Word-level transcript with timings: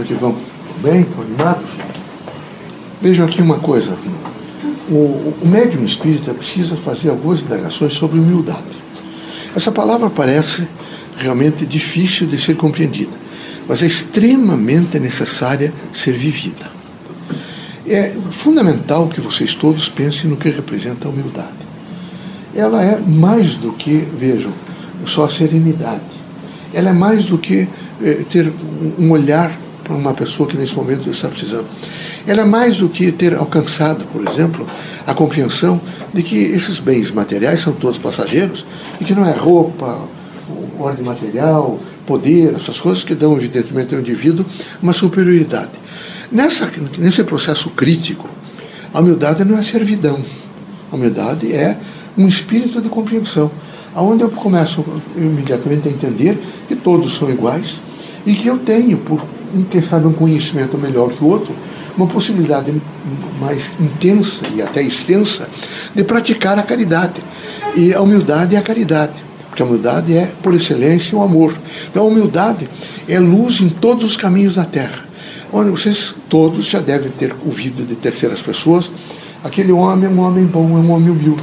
Como 0.00 0.02
é 0.02 0.06
que 0.06 0.14
vão? 0.14 0.36
Bem? 0.82 1.02
Estão 1.02 1.22
animados? 1.22 1.70
Vejam 3.02 3.26
aqui 3.26 3.42
uma 3.42 3.58
coisa. 3.58 3.94
O, 4.88 4.94
o 5.42 5.46
médium 5.46 5.84
espírita 5.84 6.32
precisa 6.32 6.74
fazer 6.74 7.10
algumas 7.10 7.40
indagações 7.40 7.92
sobre 7.92 8.18
humildade. 8.18 8.62
Essa 9.54 9.70
palavra 9.70 10.08
parece 10.08 10.66
realmente 11.18 11.66
difícil 11.66 12.26
de 12.26 12.40
ser 12.40 12.56
compreendida, 12.56 13.12
mas 13.68 13.82
é 13.82 13.86
extremamente 13.86 14.98
necessária 14.98 15.72
ser 15.92 16.12
vivida. 16.12 16.70
É 17.86 18.14
fundamental 18.30 19.08
que 19.08 19.20
vocês 19.20 19.54
todos 19.54 19.88
pensem 19.90 20.30
no 20.30 20.36
que 20.38 20.48
representa 20.48 21.08
a 21.08 21.10
humildade. 21.10 21.48
Ela 22.54 22.82
é 22.82 22.98
mais 22.98 23.54
do 23.56 23.72
que, 23.72 23.98
vejam, 24.18 24.52
só 25.04 25.26
a 25.26 25.30
serenidade. 25.30 26.00
Ela 26.72 26.88
é 26.88 26.94
mais 26.94 27.26
do 27.26 27.36
que 27.36 27.68
eh, 28.02 28.24
ter 28.30 28.50
um 28.98 29.10
olhar 29.10 29.50
para 29.90 29.98
uma 29.98 30.14
pessoa 30.14 30.48
que 30.48 30.56
nesse 30.56 30.76
momento 30.76 31.10
está 31.10 31.28
precisando. 31.28 31.66
Ela 32.24 32.42
é 32.42 32.44
mais 32.44 32.76
do 32.76 32.88
que 32.88 33.10
ter 33.10 33.34
alcançado, 33.34 34.04
por 34.12 34.24
exemplo, 34.24 34.64
a 35.04 35.12
compreensão 35.12 35.80
de 36.14 36.22
que 36.22 36.36
esses 36.36 36.78
bens 36.78 37.10
materiais 37.10 37.60
são 37.60 37.72
todos 37.72 37.98
passageiros 37.98 38.64
e 39.00 39.04
que 39.04 39.12
não 39.12 39.26
é 39.26 39.32
roupa, 39.32 39.98
ordem 40.78 41.04
material, 41.04 41.80
poder, 42.06 42.54
essas 42.54 42.80
coisas 42.80 43.02
que 43.02 43.16
dão, 43.16 43.36
evidentemente, 43.36 43.92
ao 43.92 44.00
indivíduo 44.00 44.46
uma 44.80 44.92
superioridade. 44.92 45.72
Nessa, 46.30 46.70
nesse 46.98 47.24
processo 47.24 47.68
crítico, 47.70 48.28
a 48.94 49.00
humildade 49.00 49.44
não 49.44 49.58
é 49.58 49.62
servidão. 49.62 50.20
A 50.92 50.94
humildade 50.94 51.52
é 51.52 51.76
um 52.16 52.28
espírito 52.28 52.80
de 52.80 52.88
compreensão, 52.88 53.50
aonde 53.92 54.22
eu 54.22 54.30
começo 54.30 54.84
imediatamente 55.16 55.88
a 55.88 55.90
entender 55.90 56.38
que 56.68 56.76
todos 56.76 57.16
são 57.16 57.28
iguais 57.28 57.80
e 58.24 58.34
que 58.34 58.46
eu 58.46 58.58
tenho, 58.58 58.96
por 58.98 59.20
quem 59.70 59.82
sabe 59.82 60.06
um 60.06 60.12
conhecimento 60.12 60.76
melhor 60.78 61.10
que 61.10 61.22
o 61.22 61.26
outro, 61.26 61.54
uma 61.96 62.06
possibilidade 62.06 62.72
mais 63.40 63.70
intensa 63.80 64.44
e 64.54 64.62
até 64.62 64.82
extensa 64.82 65.48
de 65.94 66.04
praticar 66.04 66.58
a 66.58 66.62
caridade. 66.62 67.22
E 67.76 67.92
a 67.92 68.00
humildade 68.00 68.56
é 68.56 68.58
a 68.58 68.62
caridade, 68.62 69.14
porque 69.48 69.62
a 69.62 69.66
humildade 69.66 70.16
é, 70.16 70.30
por 70.42 70.54
excelência, 70.54 71.16
o 71.16 71.22
amor. 71.22 71.54
Então, 71.90 72.04
a 72.04 72.08
humildade 72.08 72.68
é 73.08 73.18
luz 73.18 73.60
em 73.60 73.68
todos 73.68 74.04
os 74.04 74.16
caminhos 74.16 74.54
da 74.54 74.64
terra. 74.64 75.04
Onde 75.52 75.70
vocês 75.70 76.14
todos 76.28 76.64
já 76.66 76.78
devem 76.80 77.10
ter 77.10 77.34
ouvido 77.44 77.86
de 77.86 77.96
terceiras 77.96 78.40
pessoas, 78.40 78.90
aquele 79.42 79.72
homem 79.72 80.06
é 80.06 80.08
um 80.08 80.20
homem 80.20 80.44
bom, 80.44 80.64
é 80.76 80.80
um 80.80 80.90
homem 80.92 81.10
humilde. 81.10 81.42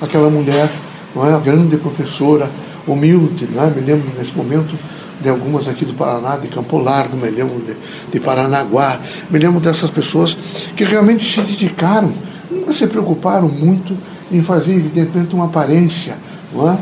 Aquela 0.00 0.30
mulher, 0.30 0.70
não 1.14 1.28
é, 1.28 1.34
a 1.34 1.38
grande 1.38 1.76
professora, 1.76 2.48
humilde, 2.86 3.48
não 3.52 3.64
é? 3.64 3.70
Me 3.70 3.80
lembro 3.80 4.10
nesse 4.16 4.36
momento 4.36 4.74
de 5.20 5.28
algumas 5.28 5.68
aqui 5.68 5.84
do 5.84 5.94
Paraná, 5.94 6.36
de 6.36 6.48
Campo 6.48 6.78
Largo, 6.78 7.16
me 7.16 7.28
lembro 7.30 7.60
de, 7.60 7.74
de 8.10 8.20
Paranaguá, 8.20 8.98
me 9.30 9.38
lembro 9.38 9.60
dessas 9.60 9.90
pessoas 9.90 10.36
que 10.76 10.84
realmente 10.84 11.24
se 11.24 11.40
dedicaram, 11.40 12.12
nunca 12.50 12.72
se 12.72 12.86
preocuparam 12.86 13.48
muito 13.48 13.96
em 14.30 14.42
fazer, 14.42 14.74
evidentemente, 14.74 15.34
uma 15.34 15.46
aparência 15.46 16.16
não 16.52 16.70
é? 16.70 16.78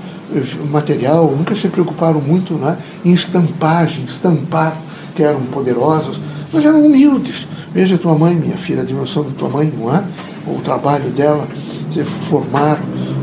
material, 0.70 1.34
nunca 1.36 1.54
se 1.54 1.68
preocuparam 1.68 2.20
muito 2.20 2.60
é? 2.66 2.76
em 3.04 3.12
estampagem, 3.12 4.04
estampar 4.04 4.76
que 5.14 5.22
eram 5.22 5.40
poderosas, 5.42 6.18
mas 6.52 6.64
eram 6.64 6.84
humildes. 6.84 7.46
Veja 7.72 7.98
tua 7.98 8.16
mãe, 8.16 8.34
minha 8.34 8.56
filha, 8.56 8.82
a 8.82 8.84
dimensão 8.84 9.22
da 9.22 9.30
tua 9.30 9.48
mãe, 9.48 9.72
não 9.76 9.94
é? 9.94 10.02
O 10.46 10.60
trabalho 10.62 11.10
dela, 11.10 11.46
se 11.90 12.04
formar 12.04 12.78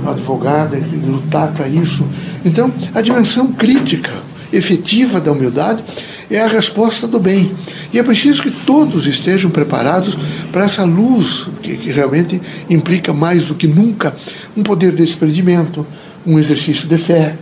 advogada, 0.06 0.78
lutar 1.06 1.52
para 1.54 1.68
isso. 1.68 2.06
Então, 2.44 2.72
a 2.94 3.02
dimensão 3.02 3.48
crítica 3.48 4.12
efetiva 4.54 5.20
da 5.20 5.32
humildade 5.32 5.84
é 6.30 6.40
a 6.40 6.48
resposta 6.48 7.08
do 7.08 7.20
bem. 7.20 7.52
E 7.92 8.00
é 8.00 8.04
preciso 8.04 8.42
que 8.42 8.52
todos 8.52 9.06
estejam 9.08 9.52
preparados 9.52 10.18
para 10.52 10.66
essa 10.66 10.84
luz, 10.84 11.50
que, 11.62 11.76
que 11.76 11.92
realmente 11.92 12.42
implica 12.70 13.12
mais 13.12 13.46
do 13.46 13.56
que 13.56 13.68
nunca 13.68 14.16
um 14.56 14.64
poder 14.64 14.92
de 14.92 15.04
desprendimento, 15.04 15.86
um 16.26 16.40
exercício 16.40 16.88
de 16.88 16.98
fé, 16.98 17.36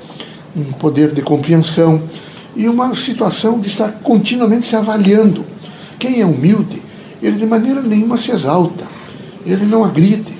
um 0.55 0.63
poder 0.73 1.11
de 1.11 1.22
compreensão 1.22 2.01
e 2.55 2.67
uma 2.67 2.94
situação 2.95 3.59
de 3.59 3.67
estar 3.67 3.89
continuamente 4.03 4.67
se 4.67 4.75
avaliando. 4.75 5.45
Quem 5.99 6.22
é 6.22 6.25
humilde, 6.25 6.81
ele 7.22 7.38
de 7.38 7.45
maneira 7.45 7.81
nenhuma 7.81 8.17
se 8.17 8.31
exalta, 8.31 8.83
ele 9.45 9.66
não 9.66 9.85
agride, 9.85 10.33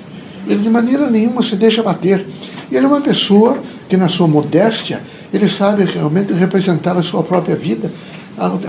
ele 0.46 0.60
de 0.60 0.68
maneira 0.68 1.08
nenhuma 1.08 1.42
se 1.42 1.54
deixa 1.56 1.82
bater. 1.82 2.26
Ele 2.70 2.84
é 2.84 2.88
uma 2.88 3.00
pessoa 3.00 3.62
que, 3.88 3.96
na 3.96 4.08
sua 4.08 4.26
modéstia, 4.26 5.00
ele 5.32 5.48
sabe 5.48 5.84
realmente 5.84 6.32
representar 6.32 6.96
a 6.96 7.02
sua 7.02 7.22
própria 7.22 7.56
vida, 7.56 7.90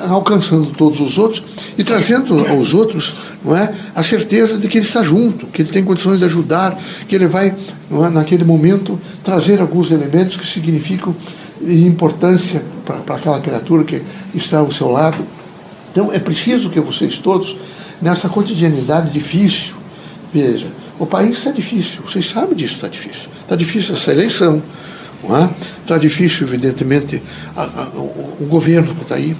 alcançando 0.10 0.68
todos 0.72 1.00
os 1.00 1.18
outros 1.18 1.44
e 1.78 1.84
trazendo 1.84 2.46
aos 2.48 2.74
outros 2.74 3.16
não 3.44 3.56
é, 3.56 3.74
a 3.96 4.04
certeza 4.04 4.58
de 4.58 4.68
que 4.68 4.78
ele 4.78 4.86
está 4.86 5.04
junto, 5.04 5.48
que 5.48 5.62
ele 5.62 5.70
tem 5.70 5.84
condições 5.84 6.20
de 6.20 6.26
ajudar, 6.26 6.78
que 7.08 7.16
ele 7.16 7.28
vai, 7.28 7.48
é, 7.48 8.10
naquele 8.10 8.44
momento, 8.44 9.00
trazer 9.24 9.62
alguns 9.62 9.92
elementos 9.92 10.38
que 10.38 10.46
significam 10.46 11.16
importância 11.62 12.62
para 12.86 13.16
aquela 13.16 13.40
criatura 13.40 13.84
que 13.84 14.02
está 14.36 14.60
ao 14.60 14.72
seu 14.72 14.92
lado. 14.92 15.24
Então 15.92 16.12
é 16.12 16.20
preciso 16.20 16.70
que 16.70 16.80
vocês 16.80 17.18
todos, 17.18 17.56
nessa 18.02 18.28
cotidianidade 18.28 19.12
difícil, 19.12 19.76
veja, 20.34 20.68
o 21.00 21.06
país 21.06 21.38
está 21.38 21.52
difícil, 21.52 22.02
vocês 22.08 22.30
sabem 22.30 22.56
disso, 22.56 22.76
está 22.76 22.88
difícil. 22.88 23.30
Está 23.42 23.56
difícil 23.56 23.96
essa 23.96 24.12
eleição, 24.12 24.62
Está 25.82 25.96
é? 25.96 26.00
difícil, 26.00 26.48
evidentemente, 26.48 27.22
a, 27.56 27.64
a, 27.64 27.88
o, 27.96 28.38
o, 28.42 28.46
governo 28.46 28.94
que 28.96 29.04
está 29.04 29.16
aí. 29.16 29.36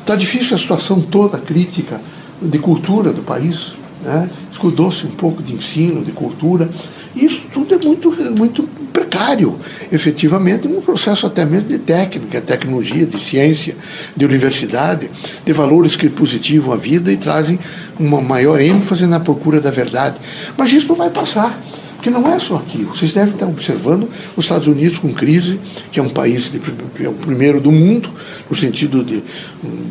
Está 0.00 0.16
difícil 0.16 0.54
a 0.54 0.58
situação 0.58 1.00
toda 1.00 1.38
crítica 1.38 2.00
de 2.40 2.58
cultura 2.58 3.12
do 3.12 3.22
país. 3.22 3.74
Né? 4.02 4.30
Escudou-se 4.50 5.04
um 5.06 5.10
pouco 5.10 5.42
de 5.42 5.52
ensino, 5.52 6.04
de 6.04 6.12
cultura. 6.12 6.68
Isso 7.14 7.42
tudo 7.52 7.74
é 7.74 7.78
muito, 7.78 8.12
muito 8.36 8.62
precário, 8.92 9.58
efetivamente, 9.90 10.68
um 10.68 10.80
processo 10.80 11.26
até 11.26 11.44
mesmo 11.44 11.68
de 11.68 11.78
técnica, 11.78 12.40
tecnologia, 12.40 13.06
de 13.06 13.22
ciência, 13.22 13.74
de 14.16 14.24
universidade, 14.24 15.10
de 15.44 15.52
valores 15.52 15.96
que 15.96 16.08
positivam 16.08 16.72
a 16.72 16.76
vida 16.76 17.12
e 17.12 17.16
trazem 17.16 17.58
uma 17.98 18.20
maior 18.20 18.60
ênfase 18.60 19.06
na 19.06 19.20
procura 19.20 19.60
da 19.60 19.70
verdade. 19.70 20.16
Mas 20.56 20.72
isso 20.72 20.88
não 20.88 20.96
vai 20.96 21.10
passar. 21.10 21.58
Porque 22.06 22.20
não 22.20 22.32
é 22.32 22.38
só 22.38 22.58
aqui. 22.58 22.84
Vocês 22.84 23.12
devem 23.12 23.32
estar 23.32 23.46
observando 23.46 24.08
os 24.36 24.44
Estados 24.44 24.68
Unidos 24.68 24.98
com 24.98 25.12
crise, 25.12 25.58
que 25.90 25.98
é 25.98 26.02
um 26.02 26.08
país 26.08 26.52
de, 26.52 26.60
que 26.60 27.04
é 27.04 27.08
o 27.08 27.12
primeiro 27.12 27.60
do 27.60 27.72
mundo, 27.72 28.08
no 28.48 28.54
sentido 28.54 29.02
de, 29.02 29.24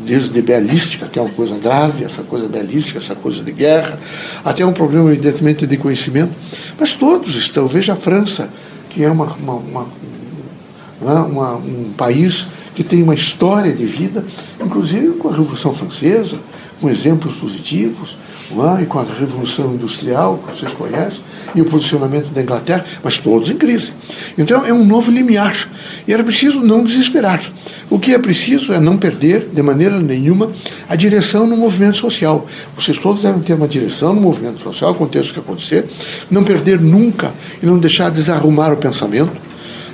desde 0.06 0.42
belística, 0.42 1.08
que 1.08 1.20
é 1.20 1.22
uma 1.22 1.32
coisa 1.32 1.58
grave, 1.58 2.06
essa 2.06 2.24
coisa 2.24 2.48
belística, 2.48 3.00
essa 3.00 3.16
coisa 3.16 3.44
de 3.44 3.52
guerra, 3.52 4.00
até 4.46 4.66
um 4.66 4.72
problema, 4.72 5.12
evidentemente, 5.12 5.68
de 5.68 5.76
conhecimento. 5.76 6.32
Mas 6.80 6.94
todos 6.94 7.36
estão. 7.36 7.68
Veja 7.68 7.92
a 7.92 7.96
França, 7.98 8.48
que 8.92 9.04
é 9.04 9.12
uma, 9.12 9.26
uma, 9.34 9.56
uma, 9.56 9.88
né, 11.02 11.20
uma 11.30 11.56
um 11.56 11.92
país 11.98 12.48
que 12.76 12.84
tem 12.84 13.02
uma 13.02 13.16
história 13.16 13.74
de 13.74 13.86
vida, 13.86 14.24
inclusive 14.62 15.14
com 15.14 15.30
a 15.30 15.32
Revolução 15.32 15.74
Francesa, 15.74 16.38
com 16.80 16.90
exemplos 16.90 17.34
positivos, 17.36 18.18
é? 18.52 18.84
e 18.84 18.86
com 18.86 19.00
a 19.00 19.04
Revolução 19.04 19.74
Industrial, 19.74 20.38
que 20.38 20.58
vocês 20.58 20.74
conhecem, 20.74 21.20
e 21.56 21.62
o 21.62 21.66
posicionamento 21.66 22.28
da 22.30 22.42
Inglaterra, 22.42 22.86
mas 23.04 23.18
todos 23.18 23.50
em 23.50 23.56
crise. 23.56 23.92
Então 24.38 24.66
é 24.66 24.74
um 24.74 24.86
novo 24.86 25.10
limiar. 25.10 25.56
E 26.08 26.14
era 26.14 26.24
preciso 26.24 26.60
não 26.62 26.84
desesperar. 26.84 27.42
O 27.90 27.98
que 27.98 28.14
é 28.14 28.20
preciso 28.20 28.74
é 28.74 28.80
não 28.80 28.98
perder, 28.98 29.48
de 29.54 29.62
maneira 29.62 30.00
nenhuma, 30.00 30.52
a 30.90 30.96
direção 30.96 31.48
no 31.48 31.56
movimento 31.56 31.98
social. 31.98 32.46
Vocês 32.76 32.98
todos 32.98 33.24
devem 33.24 33.42
ter 33.42 33.54
uma 33.54 33.68
direção 33.68 34.14
no 34.14 34.22
movimento 34.22 34.62
social, 34.62 34.92
aconteça 34.92 35.30
o 35.30 35.34
que 35.34 35.40
acontecer, 35.40 35.86
não 36.30 36.44
perder 36.44 36.80
nunca 36.80 37.32
e 37.62 37.66
não 37.66 37.78
deixar 37.78 38.10
desarrumar 38.10 38.74
o 38.74 38.78
pensamento, 38.78 39.34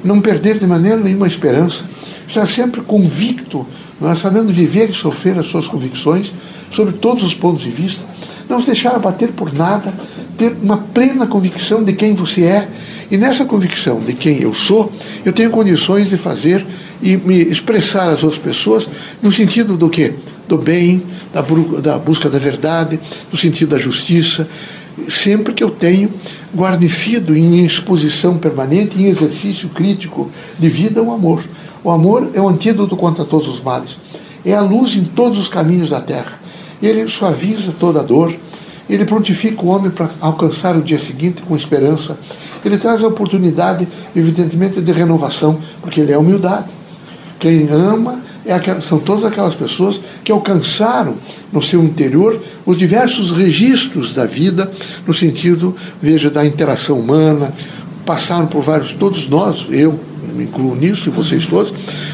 não 0.03 0.19
perder 0.19 0.57
de 0.57 0.65
maneira 0.65 0.97
nenhuma 0.97 1.25
a 1.25 1.27
esperança, 1.27 1.83
estar 2.31 2.47
sempre 2.47 2.81
convicto, 2.81 3.65
é? 4.01 4.15
sabendo 4.15 4.51
viver 4.51 4.89
e 4.89 4.93
sofrer 4.93 5.37
as 5.37 5.45
suas 5.45 5.67
convicções 5.67 6.31
sobre 6.71 6.93
todos 6.93 7.23
os 7.23 7.33
pontos 7.33 7.63
de 7.63 7.69
vista, 7.69 8.03
não 8.49 8.59
se 8.59 8.67
deixar 8.67 8.95
abater 8.95 9.31
por 9.31 9.53
nada, 9.53 9.93
ter 10.37 10.55
uma 10.61 10.77
plena 10.77 11.27
convicção 11.27 11.83
de 11.83 11.93
quem 11.93 12.15
você 12.15 12.43
é. 12.43 12.67
E 13.09 13.17
nessa 13.17 13.45
convicção 13.45 13.99
de 13.99 14.13
quem 14.13 14.41
eu 14.41 14.53
sou, 14.53 14.91
eu 15.23 15.31
tenho 15.31 15.49
condições 15.49 16.09
de 16.09 16.17
fazer 16.17 16.65
e 17.01 17.17
me 17.17 17.37
expressar 17.37 18.09
às 18.09 18.23
outras 18.23 18.41
pessoas 18.41 18.89
no 19.21 19.31
sentido 19.31 19.77
do 19.77 19.89
quê? 19.89 20.13
Do 20.47 20.57
bem, 20.57 21.03
da, 21.33 21.41
da 21.81 21.97
busca 21.97 22.29
da 22.29 22.39
verdade, 22.39 22.99
no 23.31 23.37
sentido 23.37 23.69
da 23.69 23.77
justiça, 23.77 24.47
sempre 25.09 25.53
que 25.53 25.63
eu 25.63 25.69
tenho 25.69 26.11
guarnecido 26.55 27.35
em 27.35 27.65
exposição 27.65 28.37
permanente, 28.37 29.01
em 29.01 29.07
exercício 29.07 29.69
crítico 29.69 30.29
de 30.59 30.69
vida, 30.69 31.01
o 31.01 31.11
amor. 31.11 31.43
O 31.83 31.89
amor 31.89 32.29
é 32.33 32.41
o 32.41 32.47
antídoto 32.47 32.95
contra 32.95 33.25
todos 33.25 33.47
os 33.47 33.61
males. 33.61 33.97
É 34.45 34.53
a 34.53 34.61
luz 34.61 34.95
em 34.95 35.03
todos 35.03 35.37
os 35.37 35.47
caminhos 35.47 35.89
da 35.89 36.01
terra. 36.01 36.39
Ele 36.81 37.07
suaviza 37.07 37.73
toda 37.79 38.03
dor, 38.03 38.35
ele 38.89 39.05
prontifica 39.05 39.63
o 39.63 39.69
homem 39.69 39.91
para 39.91 40.09
alcançar 40.19 40.75
o 40.75 40.81
dia 40.81 40.99
seguinte 40.99 41.41
com 41.41 41.55
esperança. 41.55 42.17
Ele 42.63 42.77
traz 42.77 43.03
a 43.03 43.07
oportunidade, 43.07 43.87
evidentemente, 44.15 44.81
de 44.81 44.91
renovação, 44.91 45.59
porque 45.81 46.01
ele 46.01 46.11
é 46.11 46.17
humildade. 46.17 46.67
Quem 47.39 47.67
ama 47.69 48.21
é 48.45 48.53
aquela, 48.53 48.81
são 48.81 48.99
todas 48.99 49.23
aquelas 49.23 49.55
pessoas 49.55 49.99
que 50.23 50.31
alcançaram 50.31 51.15
no 51.51 51.61
seu 51.61 51.83
interior 51.83 52.41
os 52.65 52.77
diversos 52.77 53.31
registros 53.31 54.13
da 54.13 54.25
vida, 54.25 54.71
no 55.05 55.13
sentido, 55.13 55.75
veja, 56.01 56.29
da 56.29 56.45
interação 56.45 56.99
humana, 56.99 57.53
passaram 58.05 58.47
por 58.47 58.63
vários, 58.63 58.93
todos 58.93 59.27
nós, 59.27 59.67
eu 59.69 59.99
me 60.33 60.43
incluo 60.43 60.75
nisso 60.75 61.09
e 61.09 61.11
vocês 61.11 61.45
todos, 61.45 61.73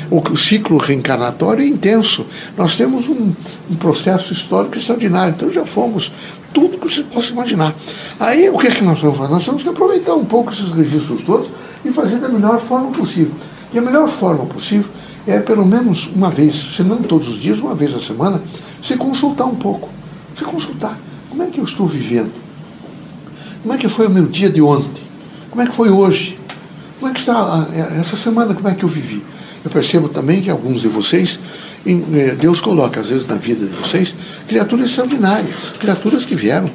o, 0.10 0.36
ciclo 0.36 0.78
reencarnatório 0.78 1.64
é 1.64 1.68
intenso. 1.68 2.26
Nós 2.58 2.76
temos 2.76 3.08
um, 3.08 3.32
um 3.70 3.76
processo 3.76 4.34
histórico 4.34 4.78
extraordinário, 4.78 5.34
então 5.36 5.52
já 5.52 5.66
fomos 5.66 6.12
tudo 6.54 6.78
que 6.78 6.90
você 6.90 7.04
possa 7.04 7.32
imaginar. 7.32 7.76
Aí 8.20 8.50
o 8.50 8.58
que 8.58 8.68
é 8.68 8.72
que 8.72 8.84
nós 8.84 9.00
vamos 9.00 9.18
fazer? 9.18 9.34
Nós 9.34 9.46
temos 9.46 9.64
que 9.64 9.70
aproveitar 9.70 10.16
um 10.16 10.26
pouco 10.26 10.52
esses 10.52 10.72
registros 10.72 11.22
todos 11.24 11.50
e 11.86 11.92
fazer 11.92 12.18
da 12.18 12.30
melhor 12.30 12.60
forma 12.60 12.92
possível. 12.92 13.34
E 13.74 13.78
a 13.78 13.82
melhor 13.82 14.10
forma 14.10 14.46
possível 14.46 14.90
é 15.28 15.40
pelo 15.40 15.66
menos 15.66 16.10
uma 16.16 16.30
vez, 16.30 16.76
se 16.76 16.82
não 16.82 16.98
todos 16.98 17.28
os 17.28 17.42
dias, 17.42 17.60
uma 17.60 17.76
vez 17.76 17.94
a 17.94 18.00
semana, 18.00 18.42
se 18.82 18.96
consultar 18.96 19.46
um 19.46 19.56
pouco. 19.56 19.90
Se 20.36 20.44
consultar. 20.44 20.98
Como 21.30 21.44
é 21.44 21.48
que 21.48 21.60
eu 21.60 21.66
estou 21.66 21.86
vivendo? 21.86 22.32
Como 23.62 23.74
é 23.74 23.78
que 23.78 23.90
foi 23.90 24.08
o 24.08 24.10
meu 24.10 24.26
dia 24.26 24.50
de 24.50 24.62
ontem? 24.62 25.04
Como 25.50 25.62
é 25.62 25.68
que 25.68 25.76
foi 25.76 25.90
hoje? 25.90 26.40
Como 27.00 27.12
é 27.12 27.14
que 27.14 27.20
está 27.20 27.68
é, 27.74 28.00
essa 28.00 28.16
semana? 28.16 28.54
Como 28.54 28.68
é 28.68 28.74
que 28.74 28.84
eu 28.84 28.90
vivi? 28.90 29.24
Eu 29.64 29.70
percebo 29.70 30.08
também 30.08 30.42
que 30.42 30.50
alguns 30.50 30.82
de 30.82 30.88
vocês, 30.88 31.40
é, 31.86 32.36
Deus 32.36 32.62
coloca 32.62 33.02
às 33.02 33.08
vezes 33.08 33.28
na 33.28 33.36
vida 33.36 33.66
de 33.66 33.74
vocês 33.74 34.16
criaturas 34.48 34.88
extraordinárias, 34.88 35.74
criaturas 35.80 36.26
que 36.26 36.36
vieram. 36.36 36.70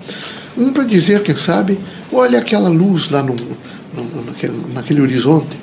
Um 0.56 0.70
para 0.70 0.84
dizer, 0.84 1.22
quem 1.22 1.34
sabe, 1.34 1.78
olha 2.12 2.38
aquela 2.38 2.68
luz 2.68 3.08
lá 3.08 3.22
no, 3.22 3.34
no, 3.34 4.24
naquele, 4.26 4.62
naquele 4.74 5.00
horizonte. 5.00 5.61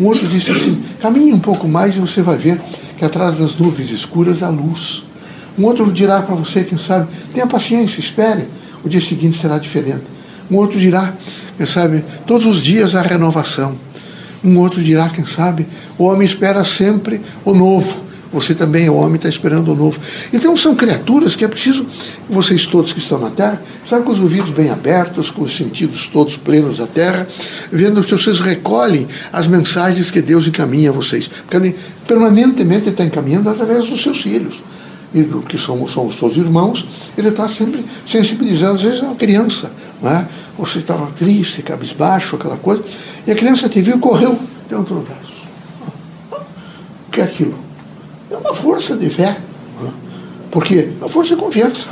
Um 0.00 0.06
outro 0.06 0.26
disse 0.26 0.50
assim: 0.50 0.82
caminhe 1.00 1.32
um 1.32 1.38
pouco 1.38 1.68
mais 1.68 1.94
e 1.94 2.00
você 2.00 2.22
vai 2.22 2.38
ver 2.38 2.58
que 2.98 3.04
atrás 3.04 3.36
das 3.36 3.56
nuvens 3.56 3.90
escuras 3.90 4.42
há 4.42 4.48
luz. 4.48 5.04
Um 5.58 5.64
outro 5.66 5.92
dirá 5.92 6.22
para 6.22 6.34
você, 6.34 6.64
quem 6.64 6.78
sabe, 6.78 7.08
tenha 7.34 7.46
paciência, 7.46 8.00
espere, 8.00 8.48
o 8.82 8.88
dia 8.88 9.00
seguinte 9.00 9.38
será 9.38 9.58
diferente. 9.58 10.04
Um 10.50 10.56
outro 10.56 10.80
dirá, 10.80 11.12
quem 11.56 11.66
sabe, 11.66 12.02
todos 12.26 12.46
os 12.46 12.62
dias 12.62 12.94
há 12.94 13.02
renovação. 13.02 13.76
Um 14.42 14.58
outro 14.58 14.82
dirá, 14.82 15.10
quem 15.10 15.26
sabe, 15.26 15.66
o 15.98 16.04
homem 16.04 16.24
espera 16.24 16.64
sempre 16.64 17.20
o 17.44 17.52
novo. 17.52 18.09
Você 18.32 18.54
também 18.54 18.86
é 18.86 18.90
homem, 18.90 19.16
está 19.16 19.28
esperando 19.28 19.72
o 19.72 19.74
novo. 19.74 19.98
Então 20.32 20.56
são 20.56 20.74
criaturas 20.74 21.34
que 21.34 21.44
é 21.44 21.48
preciso, 21.48 21.84
vocês 22.28 22.64
todos 22.66 22.92
que 22.92 23.00
estão 23.00 23.18
na 23.18 23.30
Terra, 23.30 23.60
estar 23.84 24.00
com 24.00 24.12
os 24.12 24.20
ouvidos 24.20 24.50
bem 24.50 24.70
abertos, 24.70 25.30
com 25.30 25.42
os 25.42 25.56
sentidos 25.56 26.08
todos 26.12 26.36
plenos 26.36 26.78
da 26.78 26.86
Terra, 26.86 27.26
vendo 27.72 28.02
se 28.04 28.12
vocês 28.12 28.38
recolhem 28.38 29.08
as 29.32 29.46
mensagens 29.46 30.10
que 30.10 30.22
Deus 30.22 30.46
encaminha 30.46 30.90
a 30.90 30.92
vocês. 30.92 31.26
Porque 31.26 31.56
ele 31.56 31.76
permanentemente 32.06 32.88
está 32.88 33.04
encaminhando 33.04 33.48
através 33.50 33.88
dos 33.88 34.02
seus 34.02 34.20
filhos. 34.20 34.62
E 35.12 35.22
do 35.22 35.42
que 35.42 35.58
somos, 35.58 35.90
somos 35.90 36.14
todos 36.14 36.36
irmãos, 36.36 36.86
ele 37.18 37.30
está 37.30 37.48
sempre 37.48 37.84
sensibilizando. 38.06 38.76
Às 38.76 38.82
vezes 38.82 39.00
é 39.00 39.02
uma 39.02 39.16
criança, 39.16 39.72
não 40.00 40.08
é? 40.08 40.24
você 40.60 40.78
estava 40.78 41.06
triste, 41.06 41.62
cabisbaixo, 41.62 42.36
aquela 42.36 42.56
coisa, 42.56 42.84
e 43.26 43.32
a 43.32 43.34
criança 43.34 43.68
te 43.68 43.80
viu 43.80 43.96
e 43.96 43.98
correu, 43.98 44.38
deu 44.68 44.78
outro 44.78 45.00
braço. 45.00 45.40
O 47.08 47.10
que 47.10 47.20
é 47.20 47.24
aquilo? 47.24 47.69
É 48.30 48.36
uma 48.36 48.54
força 48.54 48.96
de 48.96 49.10
fé. 49.10 49.36
Porque 50.50 50.90
a 51.00 51.08
força 51.08 51.34
de 51.34 51.40
confiança. 51.40 51.88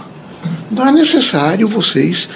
Não 0.71 0.87
é 0.87 0.93
necessário 0.93 1.67
vocês 1.67 2.29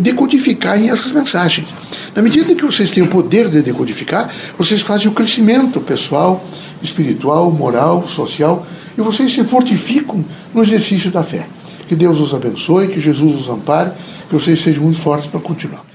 decodificarem 0.00 0.90
essas 0.90 1.12
mensagens. 1.12 1.68
Na 2.14 2.22
medida 2.22 2.54
que 2.54 2.64
vocês 2.64 2.90
têm 2.90 3.02
o 3.02 3.08
poder 3.08 3.48
de 3.48 3.62
decodificar, 3.62 4.30
vocês 4.56 4.80
fazem 4.80 5.08
o 5.08 5.12
crescimento 5.12 5.80
pessoal, 5.80 6.44
espiritual, 6.82 7.50
moral, 7.50 8.08
social, 8.08 8.66
e 8.96 9.00
vocês 9.00 9.32
se 9.32 9.44
fortificam 9.44 10.24
no 10.52 10.62
exercício 10.62 11.10
da 11.10 11.22
fé. 11.22 11.46
Que 11.86 11.94
Deus 11.94 12.18
os 12.20 12.34
abençoe, 12.34 12.88
que 12.88 13.00
Jesus 13.00 13.42
os 13.42 13.48
ampare, 13.48 13.92
que 14.28 14.34
vocês 14.34 14.60
sejam 14.60 14.82
muito 14.82 15.00
fortes 15.00 15.28
para 15.28 15.40
continuar. 15.40 15.87